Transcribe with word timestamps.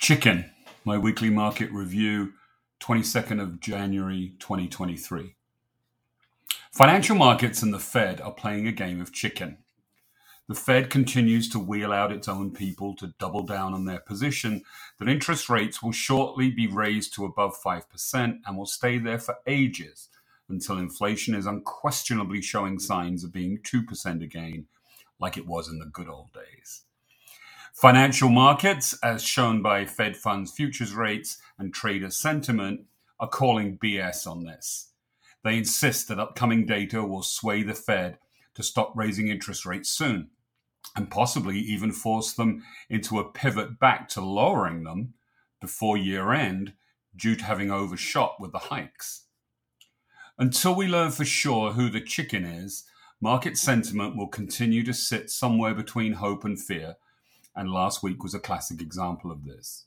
Chicken, 0.00 0.50
my 0.82 0.96
weekly 0.96 1.28
market 1.28 1.70
review, 1.70 2.32
22nd 2.82 3.38
of 3.38 3.60
January 3.60 4.32
2023. 4.38 5.34
Financial 6.72 7.14
markets 7.14 7.62
and 7.62 7.74
the 7.74 7.78
Fed 7.78 8.18
are 8.18 8.32
playing 8.32 8.66
a 8.66 8.72
game 8.72 9.02
of 9.02 9.12
chicken. 9.12 9.58
The 10.48 10.54
Fed 10.54 10.88
continues 10.88 11.50
to 11.50 11.58
wheel 11.58 11.92
out 11.92 12.12
its 12.12 12.28
own 12.28 12.50
people 12.50 12.96
to 12.96 13.12
double 13.18 13.42
down 13.42 13.74
on 13.74 13.84
their 13.84 14.00
position 14.00 14.62
that 14.98 15.06
interest 15.06 15.50
rates 15.50 15.82
will 15.82 15.92
shortly 15.92 16.50
be 16.50 16.66
raised 16.66 17.12
to 17.16 17.26
above 17.26 17.54
5% 17.62 18.38
and 18.46 18.56
will 18.56 18.64
stay 18.64 18.96
there 18.96 19.18
for 19.18 19.36
ages 19.46 20.08
until 20.48 20.78
inflation 20.78 21.34
is 21.34 21.44
unquestionably 21.44 22.40
showing 22.40 22.78
signs 22.78 23.22
of 23.22 23.34
being 23.34 23.58
2% 23.58 24.24
again, 24.24 24.64
like 25.20 25.36
it 25.36 25.46
was 25.46 25.68
in 25.68 25.78
the 25.78 25.84
good 25.84 26.08
old 26.08 26.32
days. 26.32 26.84
Financial 27.80 28.28
markets, 28.28 28.92
as 29.02 29.22
shown 29.22 29.62
by 29.62 29.86
Fed 29.86 30.14
funds 30.14 30.52
futures 30.52 30.92
rates 30.92 31.38
and 31.58 31.72
trader 31.72 32.10
sentiment, 32.10 32.82
are 33.18 33.26
calling 33.26 33.78
BS 33.78 34.26
on 34.26 34.44
this. 34.44 34.92
They 35.44 35.56
insist 35.56 36.06
that 36.08 36.18
upcoming 36.18 36.66
data 36.66 37.02
will 37.02 37.22
sway 37.22 37.62
the 37.62 37.72
Fed 37.72 38.18
to 38.54 38.62
stop 38.62 38.92
raising 38.94 39.28
interest 39.28 39.64
rates 39.64 39.88
soon 39.88 40.28
and 40.94 41.10
possibly 41.10 41.58
even 41.58 41.90
force 41.90 42.34
them 42.34 42.62
into 42.90 43.18
a 43.18 43.32
pivot 43.32 43.80
back 43.80 44.10
to 44.10 44.20
lowering 44.20 44.84
them 44.84 45.14
before 45.58 45.96
year 45.96 46.32
end 46.34 46.74
due 47.16 47.34
to 47.34 47.44
having 47.44 47.70
overshot 47.70 48.38
with 48.38 48.52
the 48.52 48.58
hikes. 48.58 49.24
Until 50.38 50.74
we 50.74 50.86
learn 50.86 51.12
for 51.12 51.24
sure 51.24 51.72
who 51.72 51.88
the 51.88 52.02
chicken 52.02 52.44
is, 52.44 52.84
market 53.22 53.56
sentiment 53.56 54.18
will 54.18 54.28
continue 54.28 54.84
to 54.84 54.92
sit 54.92 55.30
somewhere 55.30 55.72
between 55.72 56.12
hope 56.12 56.44
and 56.44 56.60
fear, 56.60 56.96
and 57.54 57.70
last 57.70 58.02
week 58.02 58.22
was 58.22 58.34
a 58.34 58.40
classic 58.40 58.80
example 58.80 59.30
of 59.30 59.44
this. 59.44 59.86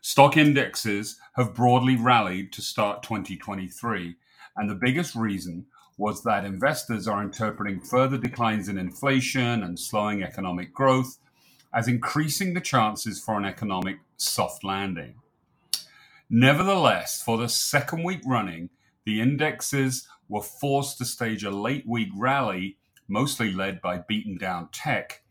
Stock 0.00 0.36
indexes 0.36 1.18
have 1.36 1.54
broadly 1.54 1.96
rallied 1.96 2.52
to 2.52 2.62
start 2.62 3.02
2023, 3.02 4.16
and 4.56 4.68
the 4.68 4.74
biggest 4.74 5.14
reason 5.14 5.66
was 5.96 6.22
that 6.24 6.44
investors 6.44 7.08
are 7.08 7.22
interpreting 7.22 7.80
further 7.80 8.18
declines 8.18 8.68
in 8.68 8.78
inflation 8.78 9.62
and 9.62 9.78
slowing 9.78 10.22
economic 10.22 10.74
growth 10.74 11.18
as 11.72 11.88
increasing 11.88 12.54
the 12.54 12.60
chances 12.60 13.20
for 13.20 13.36
an 13.36 13.44
economic 13.44 13.98
soft 14.16 14.62
landing. 14.62 15.14
Nevertheless, 16.30 17.22
for 17.22 17.36
the 17.36 17.48
second 17.48 18.04
week 18.04 18.20
running, 18.24 18.70
the 19.04 19.20
indexes 19.20 20.08
were 20.28 20.42
forced 20.42 20.98
to 20.98 21.04
stage 21.04 21.44
a 21.44 21.50
late 21.50 21.86
week 21.86 22.08
rally, 22.16 22.76
mostly 23.08 23.52
led 23.52 23.82
by 23.82 23.98
beaten 23.98 24.38
down 24.38 24.68
tech, 24.72 25.22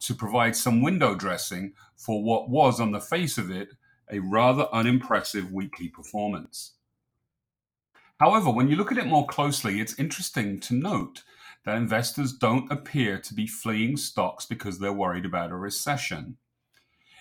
to 0.00 0.14
provide 0.14 0.56
some 0.56 0.82
window 0.82 1.14
dressing 1.14 1.72
for 1.96 2.22
what 2.22 2.48
was, 2.48 2.80
on 2.80 2.92
the 2.92 3.00
face 3.00 3.38
of 3.38 3.50
it, 3.50 3.70
a 4.10 4.20
rather 4.20 4.68
unimpressive 4.72 5.52
weekly 5.52 5.88
performance. 5.88 6.74
However, 8.18 8.50
when 8.50 8.68
you 8.68 8.76
look 8.76 8.90
at 8.90 8.98
it 8.98 9.06
more 9.06 9.26
closely, 9.26 9.80
it's 9.80 9.98
interesting 9.98 10.58
to 10.60 10.74
note 10.74 11.22
that 11.64 11.76
investors 11.76 12.32
don't 12.32 12.70
appear 12.72 13.18
to 13.18 13.34
be 13.34 13.46
fleeing 13.46 13.96
stocks 13.96 14.46
because 14.46 14.78
they're 14.78 14.92
worried 14.92 15.24
about 15.24 15.50
a 15.50 15.56
recession. 15.56 16.36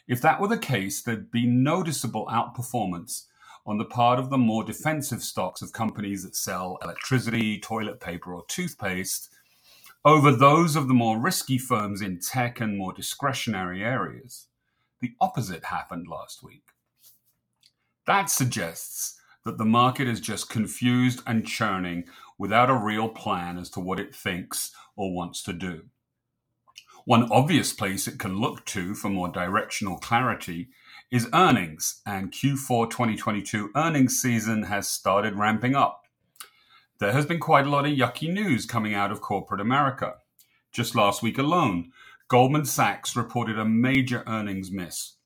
If 0.07 0.21
that 0.21 0.39
were 0.39 0.47
the 0.47 0.57
case, 0.57 1.01
there'd 1.01 1.31
be 1.31 1.45
noticeable 1.45 2.27
outperformance 2.27 3.25
on 3.65 3.77
the 3.77 3.85
part 3.85 4.17
of 4.17 4.29
the 4.29 4.37
more 4.37 4.63
defensive 4.63 5.21
stocks 5.21 5.61
of 5.61 5.73
companies 5.73 6.23
that 6.23 6.35
sell 6.35 6.77
electricity, 6.81 7.59
toilet 7.59 7.99
paper, 7.99 8.33
or 8.33 8.45
toothpaste 8.47 9.29
over 10.07 10.31
those 10.31 10.77
of 10.77 10.87
the 10.87 10.93
more 10.93 11.19
risky 11.19 11.57
firms 11.57 12.01
in 12.01 12.17
tech 12.17 12.61
and 12.61 12.77
more 12.77 12.93
discretionary 12.93 13.83
areas. 13.83 14.47
The 15.01 15.11
opposite 15.19 15.65
happened 15.65 16.07
last 16.07 16.41
week. 16.41 16.63
That 18.05 18.29
suggests 18.29 19.19
that 19.43 19.57
the 19.57 19.65
market 19.65 20.07
is 20.07 20.21
just 20.21 20.49
confused 20.49 21.21
and 21.27 21.45
churning 21.45 22.05
without 22.37 22.69
a 22.69 22.73
real 22.73 23.09
plan 23.09 23.57
as 23.57 23.69
to 23.71 23.81
what 23.81 23.99
it 23.99 24.15
thinks 24.15 24.71
or 24.95 25.13
wants 25.13 25.43
to 25.43 25.51
do. 25.51 25.81
One 27.03 27.29
obvious 27.29 27.73
place 27.73 28.07
it 28.07 28.17
can 28.17 28.39
look 28.39 28.63
to 28.67 28.95
for 28.95 29.09
more 29.09 29.27
directional 29.27 29.97
clarity 29.97 30.69
is 31.11 31.27
earnings, 31.33 32.01
and 32.05 32.31
Q4 32.31 32.89
2022 32.89 33.71
earnings 33.75 34.21
season 34.21 34.63
has 34.63 34.87
started 34.87 35.35
ramping 35.35 35.75
up. 35.75 36.06
There 36.99 37.11
has 37.11 37.27
been 37.27 37.39
quite 37.39 37.67
a 37.67 37.69
lot 37.69 37.85
of 37.85 37.91
yucky 37.91 38.31
news 38.31 38.65
coming 38.65 38.95
out 38.95 39.11
of 39.11 39.21
corporate 39.21 39.61
America. 39.61 40.15
Just 40.71 40.95
last 40.95 41.21
week 41.21 41.37
alone, 41.37 41.91
Goldman 42.27 42.65
Sachs 42.65 43.15
reported 43.15 43.59
a 43.59 43.65
major 43.65 44.23
earnings 44.25 44.71
miss 44.71 45.17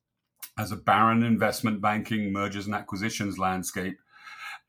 as 0.58 0.74
a 0.74 0.76
barren 0.76 1.24
investment 1.24 1.82
banking 1.82 2.34
mergers 2.34 2.66
and 2.66 2.76
acquisitions 2.76 3.40
landscape 3.40 3.98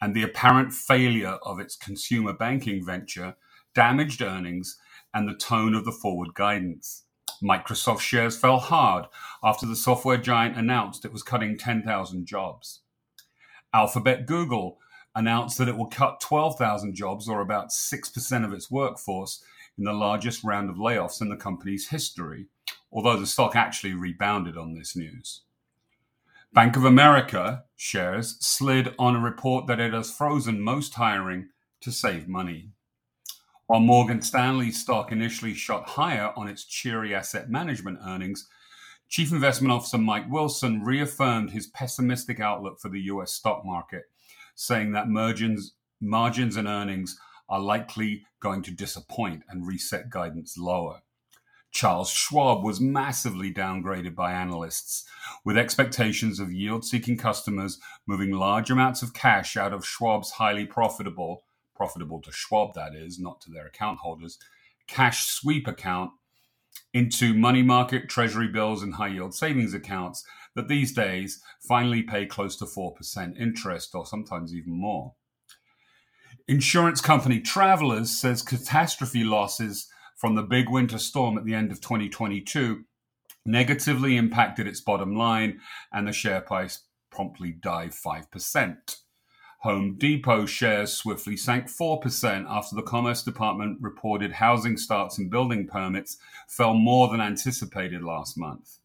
and 0.00 0.14
the 0.14 0.22
apparent 0.22 0.72
failure 0.72 1.38
of 1.42 1.58
its 1.58 1.74
consumer 1.74 2.32
banking 2.32 2.84
venture 2.86 3.34
damaged 3.74 4.22
earnings 4.22 4.78
and 5.12 5.28
the 5.28 5.34
tone 5.34 5.74
of 5.74 5.84
the 5.84 5.90
forward 5.90 6.34
guidance. 6.34 7.04
Microsoft 7.42 8.00
shares 8.00 8.38
fell 8.38 8.60
hard 8.60 9.06
after 9.42 9.66
the 9.66 9.74
software 9.74 10.18
giant 10.18 10.56
announced 10.56 11.04
it 11.04 11.12
was 11.12 11.24
cutting 11.24 11.58
10,000 11.58 12.26
jobs. 12.26 12.82
Alphabet 13.74 14.24
Google 14.24 14.78
announced 15.14 15.58
that 15.58 15.68
it 15.68 15.76
will 15.76 15.86
cut 15.86 16.20
12,000 16.20 16.94
jobs, 16.94 17.28
or 17.28 17.40
about 17.40 17.70
6% 17.70 18.44
of 18.44 18.52
its 18.52 18.70
workforce, 18.70 19.42
in 19.78 19.84
the 19.84 19.92
largest 19.92 20.44
round 20.44 20.68
of 20.70 20.76
layoffs 20.76 21.20
in 21.20 21.28
the 21.28 21.36
company's 21.36 21.88
history, 21.88 22.46
although 22.92 23.18
the 23.18 23.26
stock 23.26 23.56
actually 23.56 23.94
rebounded 23.94 24.56
on 24.56 24.74
this 24.74 24.94
news. 24.94 25.42
Bank 26.52 26.76
of 26.76 26.84
America 26.84 27.64
shares 27.76 28.36
slid 28.40 28.94
on 28.98 29.16
a 29.16 29.20
report 29.20 29.66
that 29.66 29.80
it 29.80 29.94
has 29.94 30.14
frozen 30.14 30.60
most 30.60 30.94
hiring 30.94 31.48
to 31.80 31.90
save 31.90 32.28
money. 32.28 32.70
While 33.66 33.80
Morgan 33.80 34.20
Stanley 34.20 34.70
stock 34.70 35.10
initially 35.12 35.54
shot 35.54 35.88
higher 35.88 36.30
on 36.36 36.48
its 36.48 36.64
cheery 36.64 37.14
asset 37.14 37.48
management 37.48 38.00
earnings, 38.04 38.48
Chief 39.08 39.32
Investment 39.32 39.72
Officer 39.72 39.96
Mike 39.96 40.30
Wilson 40.30 40.84
reaffirmed 40.84 41.50
his 41.50 41.68
pessimistic 41.68 42.38
outlook 42.38 42.80
for 42.80 42.90
the 42.90 43.00
US 43.02 43.32
stock 43.32 43.64
market, 43.64 44.04
saying 44.54 44.92
that 44.92 45.08
margins, 45.08 45.74
margins 46.00 46.56
and 46.56 46.68
earnings 46.68 47.18
are 47.48 47.60
likely 47.60 48.24
going 48.40 48.62
to 48.62 48.70
disappoint 48.70 49.42
and 49.48 49.66
reset 49.66 50.10
guidance 50.10 50.56
lower. 50.56 51.02
Charles 51.70 52.10
Schwab 52.10 52.62
was 52.62 52.80
massively 52.80 53.52
downgraded 53.52 54.14
by 54.14 54.32
analysts, 54.32 55.04
with 55.42 55.56
expectations 55.56 56.38
of 56.38 56.52
yield 56.52 56.84
seeking 56.84 57.16
customers 57.16 57.80
moving 58.06 58.30
large 58.30 58.70
amounts 58.70 59.00
of 59.02 59.14
cash 59.14 59.56
out 59.56 59.72
of 59.72 59.86
Schwab's 59.86 60.32
highly 60.32 60.66
profitable, 60.66 61.44
profitable 61.74 62.20
to 62.22 62.30
Schwab, 62.30 62.74
that 62.74 62.94
is, 62.94 63.18
not 63.18 63.40
to 63.40 63.50
their 63.50 63.66
account 63.66 64.00
holders, 64.00 64.38
cash 64.86 65.26
sweep 65.26 65.66
account 65.66 66.10
into 66.92 67.32
money 67.32 67.62
market, 67.62 68.08
treasury 68.08 68.48
bills, 68.48 68.82
and 68.82 68.94
high 68.94 69.08
yield 69.08 69.34
savings 69.34 69.72
accounts 69.72 70.24
that 70.54 70.68
these 70.68 70.92
days 70.92 71.40
finally 71.60 72.02
pay 72.02 72.26
close 72.26 72.56
to 72.56 72.64
4% 72.64 73.40
interest 73.40 73.94
or 73.94 74.06
sometimes 74.06 74.54
even 74.54 74.72
more. 74.72 75.14
Insurance 76.48 77.00
company 77.00 77.40
Travelers 77.40 78.10
says 78.10 78.42
catastrophe 78.42 79.24
losses 79.24 79.88
from 80.16 80.34
the 80.34 80.42
big 80.42 80.68
winter 80.68 80.98
storm 80.98 81.38
at 81.38 81.44
the 81.44 81.54
end 81.54 81.70
of 81.72 81.80
2022 81.80 82.84
negatively 83.44 84.16
impacted 84.16 84.66
its 84.66 84.80
bottom 84.80 85.16
line, 85.16 85.60
and 85.92 86.06
the 86.06 86.12
share 86.12 86.40
price 86.40 86.84
promptly 87.10 87.52
dived 87.52 87.94
5%. 87.94 88.96
Home 89.60 89.96
Depot 89.96 90.46
shares 90.46 90.92
swiftly 90.92 91.36
sank 91.36 91.66
4% 91.66 92.46
after 92.48 92.74
the 92.74 92.82
Commerce 92.82 93.22
Department 93.22 93.78
reported 93.80 94.32
housing 94.32 94.76
starts 94.76 95.18
and 95.18 95.30
building 95.30 95.68
permits 95.68 96.16
fell 96.48 96.74
more 96.74 97.08
than 97.08 97.20
anticipated 97.20 98.02
last 98.02 98.36
month. 98.36 98.78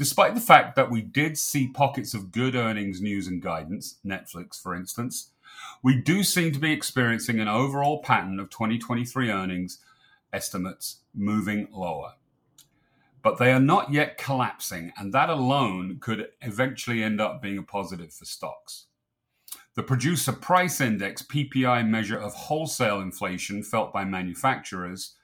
Despite 0.00 0.34
the 0.34 0.40
fact 0.40 0.76
that 0.76 0.90
we 0.90 1.02
did 1.02 1.36
see 1.36 1.68
pockets 1.68 2.14
of 2.14 2.32
good 2.32 2.54
earnings 2.54 3.02
news 3.02 3.26
and 3.26 3.42
guidance, 3.42 3.98
Netflix 4.02 4.58
for 4.58 4.74
instance, 4.74 5.32
we 5.82 5.94
do 5.94 6.24
seem 6.24 6.52
to 6.52 6.58
be 6.58 6.72
experiencing 6.72 7.38
an 7.38 7.48
overall 7.48 8.02
pattern 8.02 8.40
of 8.40 8.48
2023 8.48 9.30
earnings 9.30 9.80
estimates 10.32 11.00
moving 11.14 11.68
lower. 11.70 12.14
But 13.20 13.36
they 13.36 13.52
are 13.52 13.60
not 13.60 13.92
yet 13.92 14.16
collapsing, 14.16 14.90
and 14.96 15.12
that 15.12 15.28
alone 15.28 15.98
could 16.00 16.28
eventually 16.40 17.02
end 17.02 17.20
up 17.20 17.42
being 17.42 17.58
a 17.58 17.62
positive 17.62 18.14
for 18.14 18.24
stocks. 18.24 18.86
The 19.74 19.82
producer 19.82 20.32
price 20.32 20.80
index 20.80 21.20
PPI 21.20 21.86
measure 21.86 22.18
of 22.18 22.32
wholesale 22.32 23.02
inflation 23.02 23.62
felt 23.62 23.92
by 23.92 24.06
manufacturers 24.06 25.16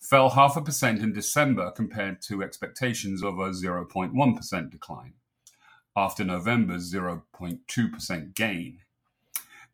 fell 0.00 0.30
half 0.30 0.56
a 0.56 0.62
percent 0.62 1.02
in 1.02 1.12
December 1.12 1.70
compared 1.70 2.22
to 2.22 2.42
expectations 2.42 3.22
of 3.22 3.38
a 3.38 3.50
0.1% 3.50 4.70
decline, 4.70 5.14
after 5.96 6.24
November's 6.24 6.92
0.2% 6.92 8.34
gain. 8.34 8.78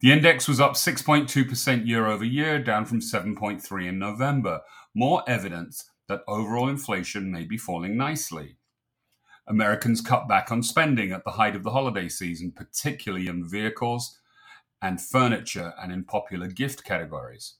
The 0.01 0.13
index 0.13 0.47
was 0.47 0.61
up 0.61 0.73
6.2% 0.73 1.87
year 1.87 2.07
over 2.07 2.25
year, 2.25 2.59
down 2.59 2.85
from 2.85 3.01
7.3 3.01 3.89
in 3.89 3.99
November. 3.99 4.61
More 4.95 5.23
evidence 5.27 5.91
that 6.09 6.23
overall 6.29 6.69
inflation 6.69 7.33
may 7.33 7.45
be 7.45 7.57
falling 7.57 7.97
nicely. 7.97 8.57
Americans 9.49 10.01
cut 10.01 10.29
back 10.29 10.51
on 10.51 10.63
spending 10.63 11.13
at 11.13 11.25
the 11.25 11.33
height 11.33 11.57
of 11.57 11.63
the 11.63 11.71
holiday 11.71 12.09
season, 12.09 12.53
particularly 12.53 13.29
in 13.29 13.49
vehicles 13.49 14.19
and 14.83 15.01
furniture 15.01 15.73
and 15.81 15.93
in 15.93 16.05
popular 16.05 16.49
gift 16.49 16.85
categories. 16.85 17.55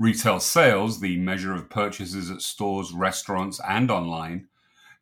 Retail 0.00 0.40
sales, 0.40 1.00
the 1.00 1.18
measure 1.18 1.54
of 1.54 1.68
purchases 1.68 2.30
at 2.30 2.40
stores, 2.40 2.90
restaurants, 2.90 3.60
and 3.68 3.90
online, 3.90 4.48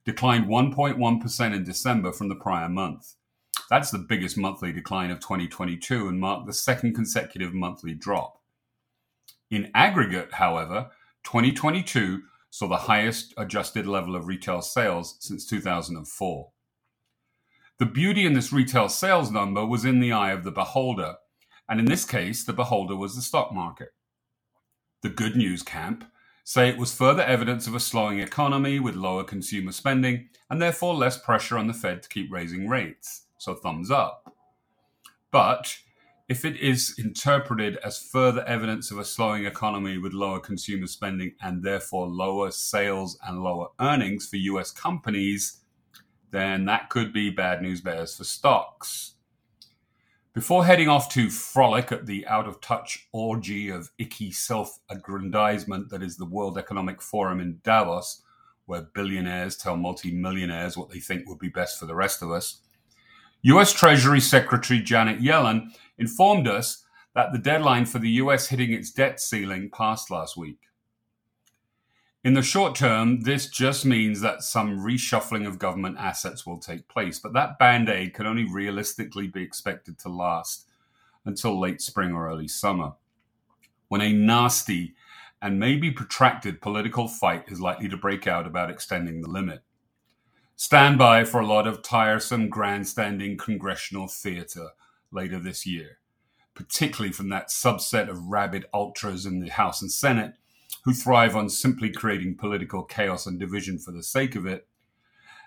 declined 0.05 0.47
1.1% 0.47 1.55
in 1.55 1.63
December 1.63 2.11
from 2.11 2.29
the 2.29 2.35
prior 2.35 2.69
month. 2.69 3.15
That's 3.71 3.93
the 3.93 3.99
biggest 3.99 4.37
monthly 4.37 4.73
decline 4.73 5.13
of 5.13 5.21
2022 5.21 6.09
and 6.09 6.19
marked 6.19 6.49
the 6.49 6.53
second 6.53 6.97
consecutive 6.97 7.55
monthly 7.55 7.95
drop. 7.95 8.41
In 9.53 9.71
aggregate, 9.73 10.33
however, 10.33 10.91
2022 11.23 12.23
saw 12.51 12.67
the 12.67 12.77
highest 12.77 13.33
adjusted 13.37 13.87
level 13.87 14.17
of 14.17 14.27
retail 14.27 14.63
sales 14.63 15.17
since 15.21 15.47
2004. 15.47 16.51
The 17.79 17.87
beauty 17.87 18.27
in 18.27 18.33
this 18.33 18.53
retail 18.53 18.89
sales 18.89 19.31
number 19.31 19.65
was 19.65 19.85
in 19.85 20.01
the 20.01 20.11
eye 20.11 20.33
of 20.33 20.43
the 20.43 20.51
beholder, 20.51 21.19
and 21.69 21.79
in 21.79 21.87
this 21.87 22.05
case, 22.05 22.43
the 22.43 22.53
beholder 22.53 22.97
was 22.97 23.15
the 23.15 23.23
stock 23.23 23.55
market. 23.55 23.91
The 25.03 25.09
good 25.09 25.37
news 25.37 25.63
camp 25.63 26.05
say 26.43 26.69
it 26.69 26.79
was 26.79 26.95
further 26.95 27.23
evidence 27.23 27.67
of 27.67 27.75
a 27.75 27.81
slowing 27.81 28.21
economy 28.21 28.81
with 28.81 28.97
lower 28.97 29.23
consumer 29.23 29.71
spending 29.71 30.29
and 30.51 30.61
therefore 30.61 30.95
less 30.95 31.19
pressure 31.19 31.57
on 31.57 31.69
the 31.69 31.75
Fed 31.75 32.03
to 32.03 32.09
keep 32.09 32.33
raising 32.33 32.69
rates. 32.69 33.27
So 33.39 33.55
thumbs 33.55 33.91
up. 33.91 34.35
But 35.31 35.77
if 36.29 36.45
it 36.45 36.57
is 36.57 36.95
interpreted 36.99 37.77
as 37.85 37.99
further 37.99 38.45
evidence 38.45 38.91
of 38.91 38.99
a 38.99 39.05
slowing 39.05 39.47
economy 39.47 39.99
with 39.99 40.13
lower 40.13 40.41
consumer 40.41 40.87
spending 40.87 41.35
and 41.41 41.63
therefore 41.63 42.07
lower 42.07 42.51
sales 42.51 43.19
and 43.27 43.43
lower 43.43 43.69
earnings 43.81 44.27
for 44.27 44.37
US 44.37 44.71
companies, 44.71 45.61
then 46.31 46.65
that 46.65 46.91
could 46.91 47.13
be 47.13 47.31
bad 47.31 47.63
news 47.63 47.81
bears 47.81 48.17
for 48.17 48.25
stocks. 48.25 49.15
Before 50.39 50.65
heading 50.65 50.89
off 50.89 51.09
to 51.15 51.31
frolic 51.31 51.91
at 51.91 52.07
the 52.07 52.25
out 52.29 52.47
of 52.47 52.61
touch 52.61 53.09
orgy 53.11 53.71
of 53.71 53.91
icky 53.99 54.31
self 54.31 54.79
aggrandizement 54.89 55.91
that 55.91 56.01
is 56.01 56.17
the 56.17 56.27
World 56.27 56.57
Economic 56.57 57.03
Forum 57.03 57.41
in 57.41 57.59
Davos, 57.65 58.23
where 58.67 58.83
billionaires 58.83 59.57
tell 59.57 59.77
multimillionaires 59.77 60.77
what 60.77 60.91
they 60.91 61.01
think 61.01 61.29
would 61.29 61.41
be 61.41 61.49
best 61.49 61.81
for 61.81 61.87
the 61.87 61.95
rest 61.97 62.23
of 62.23 62.31
us, 62.31 62.61
US 63.43 63.73
Treasury 63.73 64.21
Secretary 64.21 64.81
Janet 64.81 65.21
Yellen 65.21 65.73
informed 65.99 66.47
us 66.47 66.85
that 67.17 67.33
the 67.33 67.39
deadline 67.39 67.85
for 67.85 67.99
the 67.99 68.11
US 68.23 68.47
hitting 68.47 68.73
its 68.73 68.93
debt 68.93 69.19
ceiling 69.19 69.69
passed 69.71 70.09
last 70.09 70.37
week. 70.37 70.68
In 72.29 72.35
the 72.35 72.43
short 72.43 72.75
term, 72.75 73.23
this 73.23 73.49
just 73.49 73.87
means 73.87 74.21
that 74.21 74.43
some 74.43 74.81
reshuffling 74.81 75.47
of 75.47 75.59
government 75.59 75.97
assets 75.99 76.45
will 76.45 76.59
take 76.59 76.87
place, 76.87 77.19
but 77.19 77.33
that 77.33 77.59
band 77.59 77.89
aid 77.89 78.13
can 78.13 78.27
only 78.27 78.45
realistically 78.45 79.29
be 79.29 79.43
expected 79.43 79.99
to 80.01 80.11
last 80.11 80.69
until 81.25 81.59
late 81.59 81.81
spring 81.81 82.13
or 82.13 82.29
early 82.29 82.47
summer, 82.47 82.93
when 83.89 84.03
a 84.03 84.13
nasty 84.13 84.95
and 85.41 85.59
maybe 85.59 85.91
protracted 85.91 86.61
political 86.61 87.09
fight 87.09 87.45
is 87.47 87.63
likely 87.63 87.89
to 87.89 87.97
break 87.97 88.27
out 88.27 88.47
about 88.47 88.69
extending 88.69 89.23
the 89.23 89.31
limit. 89.31 89.63
Stand 90.55 90.99
by 90.99 91.25
for 91.25 91.41
a 91.41 91.47
lot 91.47 91.67
of 91.67 91.81
tiresome, 91.81 92.51
grandstanding 92.51 93.39
congressional 93.39 94.07
theater 94.07 94.73
later 95.11 95.39
this 95.39 95.65
year, 95.65 95.97
particularly 96.53 97.11
from 97.11 97.31
that 97.31 97.49
subset 97.49 98.11
of 98.11 98.27
rabid 98.27 98.67
ultras 98.75 99.25
in 99.25 99.41
the 99.41 99.49
House 99.49 99.81
and 99.81 99.91
Senate 99.91 100.35
who 100.85 100.93
thrive 100.93 101.37
on 101.37 101.49
simply 101.49 101.91
creating 101.91 102.37
political 102.37 102.83
chaos 102.83 103.27
and 103.27 103.39
division 103.39 103.79
for 103.79 103.93
the 103.93 104.03
sake 104.03 104.37
of 104.37 104.47
it. 104.47 104.67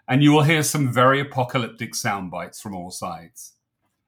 And 0.07 0.23
you 0.23 0.31
will 0.31 0.43
hear 0.43 0.63
some 0.63 0.91
very 0.91 1.19
apocalyptic 1.19 1.95
sound 1.95 2.31
bites 2.31 2.59
from 2.59 2.75
all 2.75 2.91
sides. 2.91 3.53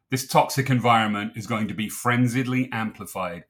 This 0.10 0.28
toxic 0.28 0.70
environment 0.70 1.34
is 1.36 1.48
going 1.48 1.68
to 1.68 1.74
be 1.74 1.90
frenziedly 1.90 2.70
amplified 2.72 3.46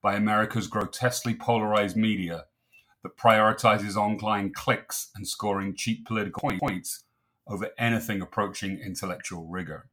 by 0.00 0.14
America's 0.14 0.66
grotesquely 0.66 1.34
polarized 1.34 1.96
media 1.96 2.46
that 3.02 3.16
prioritizes 3.16 3.96
online 3.96 4.52
clicks 4.52 5.10
and 5.14 5.26
scoring 5.26 5.74
cheap 5.74 6.06
political 6.06 6.50
points 6.58 7.04
over 7.46 7.70
anything 7.78 8.20
approaching 8.20 8.78
intellectual 8.78 9.46
rigor. 9.46 9.88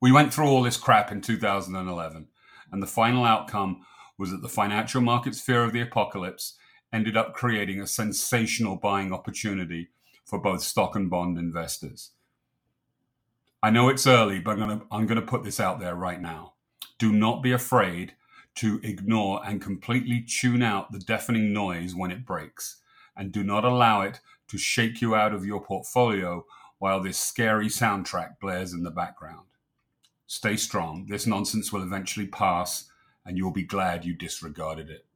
We 0.00 0.12
went 0.12 0.34
through 0.34 0.48
all 0.48 0.62
this 0.62 0.76
crap 0.76 1.10
in 1.10 1.20
2011, 1.20 2.28
and 2.72 2.82
the 2.82 2.86
final 2.86 3.24
outcome 3.24 3.86
was 4.18 4.30
that 4.30 4.42
the 4.42 4.48
financial 4.48 5.00
market's 5.00 5.40
fear 5.40 5.64
of 5.64 5.72
the 5.72 5.80
apocalypse 5.80 6.56
ended 6.92 7.16
up 7.16 7.34
creating 7.34 7.80
a 7.80 7.86
sensational 7.86 8.76
buying 8.76 9.12
opportunity 9.12 9.88
for 10.24 10.40
both 10.40 10.62
stock 10.62 10.94
and 10.96 11.10
bond 11.10 11.38
investors. 11.38 12.12
I 13.62 13.70
know 13.70 13.88
it's 13.88 14.06
early, 14.06 14.40
but 14.40 14.52
I'm 14.52 14.58
going 14.58 14.78
to, 14.78 14.86
I'm 14.90 15.06
going 15.06 15.20
to 15.20 15.26
put 15.26 15.42
this 15.42 15.58
out 15.58 15.80
there 15.80 15.94
right 15.94 16.20
now. 16.20 16.54
Do 16.98 17.12
not 17.12 17.42
be 17.42 17.52
afraid 17.52 18.14
to 18.56 18.78
ignore 18.84 19.40
and 19.44 19.60
completely 19.60 20.20
tune 20.20 20.62
out 20.62 20.92
the 20.92 20.98
deafening 21.00 21.52
noise 21.52 21.94
when 21.94 22.10
it 22.10 22.24
breaks, 22.24 22.76
and 23.16 23.32
do 23.32 23.42
not 23.42 23.64
allow 23.64 24.02
it 24.02 24.20
to 24.48 24.58
shake 24.58 25.00
you 25.00 25.14
out 25.14 25.34
of 25.34 25.44
your 25.44 25.60
portfolio 25.60 26.44
while 26.78 27.00
this 27.00 27.18
scary 27.18 27.66
soundtrack 27.66 28.38
blares 28.40 28.72
in 28.72 28.82
the 28.82 28.90
background. 28.90 29.46
Stay 30.26 30.56
strong. 30.56 31.06
This 31.08 31.26
nonsense 31.26 31.72
will 31.72 31.82
eventually 31.82 32.26
pass, 32.26 32.90
and 33.24 33.38
you'll 33.38 33.50
be 33.50 33.62
glad 33.62 34.04
you 34.04 34.14
disregarded 34.14 34.90
it. 34.90 35.06